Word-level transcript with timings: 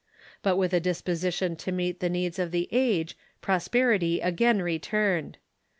But 0.41 0.57
with 0.57 0.73
a 0.73 0.79
disposition 0.79 1.55
to 1.57 1.71
meet 1.71 1.99
the 1.99 2.09
needs 2.09 2.39
of 2.39 2.49
the 2.49 2.67
age 2.71 3.15
prosperity 3.39 4.19
again 4.19 4.59
returned. 4.59 5.37